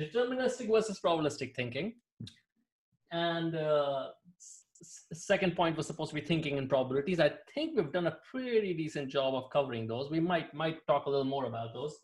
[0.00, 1.94] deterministic versus probabilistic thinking,
[3.10, 4.10] and uh,
[5.12, 7.18] second point was supposed to be thinking and probabilities.
[7.18, 10.08] I think we've done a pretty decent job of covering those.
[10.08, 11.98] We might might talk a little more about those.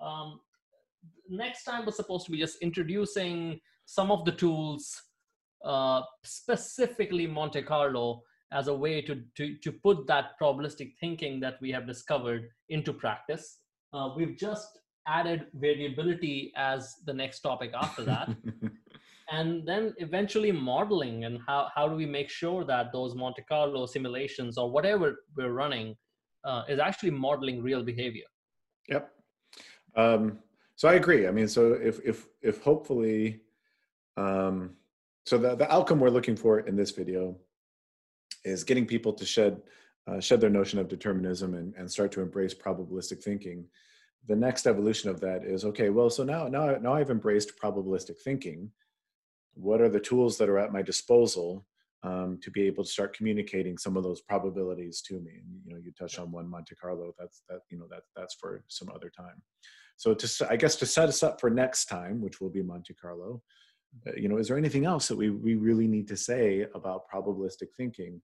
[0.00, 0.40] Um,
[1.28, 5.02] next time was supposed to be just introducing some of the tools
[5.62, 11.56] uh, specifically Monte Carlo as a way to, to, to put that probabilistic thinking that
[11.60, 13.58] we have discovered into practice.
[13.92, 18.28] Uh, we've just added variability as the next topic after that.
[19.32, 23.86] and then eventually modeling and how, how do we make sure that those Monte Carlo
[23.86, 25.96] simulations or whatever we're running
[26.44, 28.24] uh, is actually modeling real behavior.
[28.88, 29.10] Yep.
[29.96, 30.38] Um,
[30.74, 31.28] so I agree.
[31.28, 33.42] I mean, so if, if, if hopefully,
[34.16, 34.76] um,
[35.26, 37.36] so the, the outcome we're looking for in this video
[38.44, 39.60] is getting people to shed
[40.06, 43.66] uh, shed their notion of determinism and, and start to embrace probabilistic thinking.
[44.28, 48.18] The next evolution of that is okay well so now now now i've embraced probabilistic
[48.20, 48.70] thinking.
[49.54, 51.66] What are the tools that are at my disposal
[52.02, 55.32] um, to be able to start communicating some of those probabilities to me?
[55.42, 58.34] And you know you touch on one monte carlo that's that you know that that's
[58.34, 59.42] for some other time.
[59.96, 62.94] So to i guess to set us up for next time which will be monte
[62.94, 63.42] carlo
[64.16, 67.68] you know, is there anything else that we, we really need to say about probabilistic
[67.76, 68.20] thinking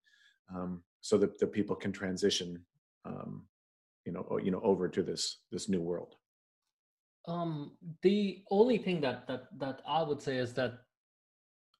[0.54, 2.64] um, so that the people can transition,
[3.04, 3.42] um,
[4.04, 6.14] you know, you know, over to this this new world?
[7.26, 10.74] Um, the only thing that that that I would say is that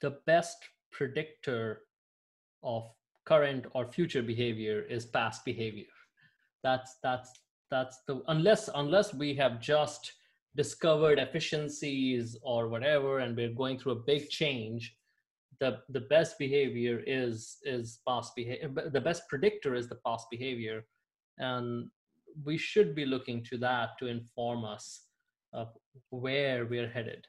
[0.01, 0.59] the best
[0.91, 1.83] predictor
[2.63, 2.91] of
[3.25, 5.85] current or future behavior is past behavior.
[6.63, 7.31] That's that's
[7.71, 10.13] that's the unless unless we have just
[10.57, 14.97] discovered efficiencies or whatever and we're going through a big change
[15.61, 20.85] the the best behavior is is past behavior the best predictor is the past behavior.
[21.39, 21.91] And
[22.45, 25.03] we should be looking to that to inform us
[25.53, 25.69] of
[26.11, 27.27] where we're headed.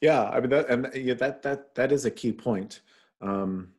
[0.00, 2.80] Yeah i mean that and yeah, that that that is a key point.
[3.20, 3.72] Um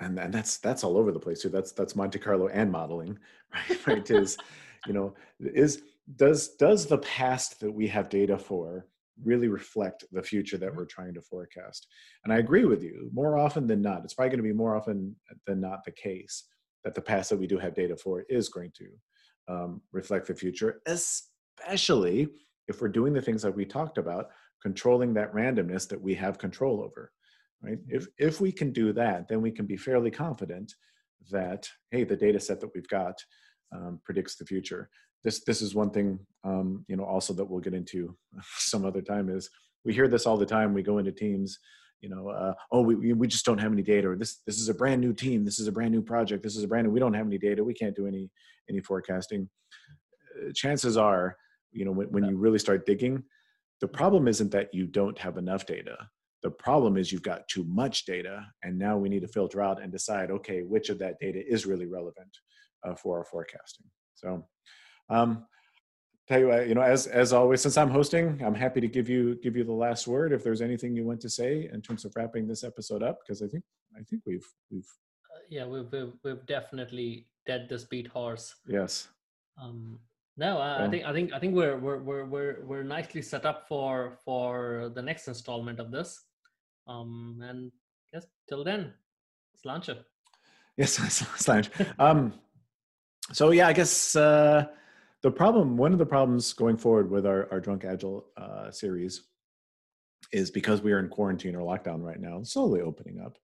[0.00, 1.48] and and that's that's all over the place too.
[1.48, 3.18] That's that's monte carlo and modeling
[3.54, 3.86] right?
[3.86, 4.36] Right is
[4.86, 5.82] you know is
[6.16, 8.86] does does the past that we have data for
[9.22, 11.86] really reflect the future that we're trying to forecast?
[12.24, 14.76] And i agree with you more often than not it's probably going to be more
[14.76, 16.44] often than not the case
[16.84, 20.34] that the past that we do have data for is going to um, reflect the
[20.34, 22.28] future especially
[22.68, 24.30] if we're doing the things that we talked about
[24.62, 27.12] controlling that randomness that we have control over
[27.62, 27.78] right?
[27.88, 30.72] If if we can do that then we can be fairly confident
[31.30, 33.14] that hey the data set that we've got
[33.74, 34.90] um, predicts the future
[35.24, 38.16] this this is one thing um, you know also that we'll get into
[38.58, 39.48] some other time is
[39.84, 40.74] we hear this all the time.
[40.74, 41.58] We go into teams
[42.00, 44.68] you know uh, oh we, we just don't have any data or this this is
[44.68, 45.44] a brand new team.
[45.44, 46.42] This is a brand new project.
[46.42, 47.62] This is a brand new we don't have any data.
[47.62, 48.30] We can't do any
[48.68, 49.48] any forecasting.
[50.36, 51.36] Uh, chances are
[51.72, 53.22] you know when, when you really start digging
[53.82, 55.96] the problem isn't that you don't have enough data.
[56.44, 59.82] The problem is you've got too much data and now we need to filter out
[59.82, 62.30] and decide okay which of that data is really relevant
[62.86, 63.86] uh, for our forecasting.
[64.14, 64.46] So
[65.12, 65.46] um,
[66.28, 69.36] tell you you know, as as always, since I'm hosting, I'm happy to give you
[69.42, 70.32] give you the last word.
[70.32, 73.42] If there's anything you want to say in terms of wrapping this episode up, because
[73.42, 73.64] I think
[73.98, 74.88] I think we've we've
[75.32, 78.54] uh, yeah we've, we've we've definitely dead this beat horse.
[78.66, 79.08] Yes.
[79.60, 79.98] Um,
[80.36, 83.44] no, I, I think I think I think we're we're we're we're we're nicely set
[83.44, 86.18] up for for the next installment of this.
[86.88, 87.70] Um, and
[88.12, 88.94] yes, till then,
[89.64, 89.96] sláinte.
[90.76, 90.98] Yes,
[91.36, 91.70] sláinte.
[91.98, 92.32] um,
[93.32, 94.66] so yeah, I guess uh,
[95.22, 99.22] the problem, one of the problems going forward with our, our Drunk Agile uh, series
[100.32, 103.38] is because we are in quarantine or lockdown right now, slowly opening up.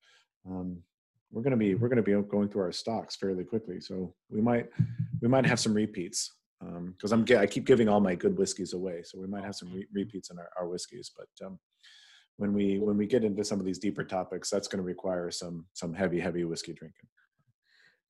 [0.49, 0.83] Um,
[1.31, 4.15] we're going to be we're going to be going through our stocks fairly quickly, so
[4.31, 4.67] we might
[5.21, 8.73] we might have some repeats because um, I'm I keep giving all my good whiskeys
[8.73, 11.13] away, so we might have some re- repeats in our, our whiskeys.
[11.15, 11.59] But um,
[12.39, 15.31] when we when we get into some of these deeper topics, that's going to require
[15.31, 17.09] some some heavy heavy whiskey drinking.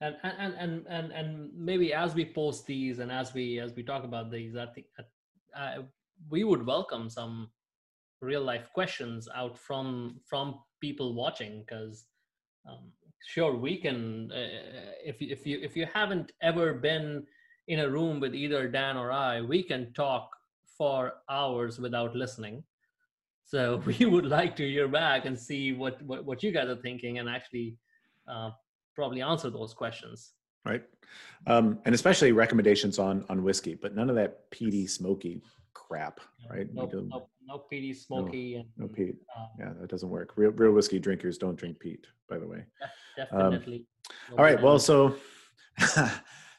[0.01, 3.83] And and and and and maybe as we post these and as we as we
[3.83, 4.87] talk about these, I think
[5.55, 5.83] uh,
[6.29, 7.49] we would welcome some
[8.21, 12.05] real life questions out from from people watching because
[12.69, 12.91] um,
[13.25, 17.25] sure we can uh, if if you if you haven't ever been
[17.67, 20.29] in a room with either Dan or I, we can talk
[20.77, 22.63] for hours without listening.
[23.45, 26.81] So we would like to hear back and see what what, what you guys are
[26.81, 27.77] thinking and actually
[28.27, 28.51] uh,
[28.99, 30.33] probably answer those questions.
[30.65, 30.83] Right,
[31.47, 35.41] um, and especially recommendations on on whiskey, but none of that peaty, smoky
[35.73, 36.19] crap.
[36.49, 36.67] Right?
[36.73, 39.15] No, no, no peaty, smoky, no, and no peat.
[39.37, 40.33] Um, yeah, that doesn't work.
[40.35, 42.07] Real real whiskey drinkers don't drink peat.
[42.27, 42.65] By the way.
[43.15, 43.85] Definitely.
[44.09, 44.61] Um, all right.
[44.61, 45.15] Well, so.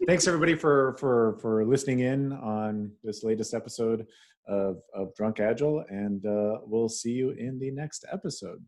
[0.07, 4.07] thanks everybody for for for listening in on this latest episode
[4.49, 8.65] of of drunk agile and uh, we'll see you in the next episode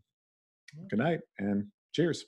[0.89, 2.25] good night and cheers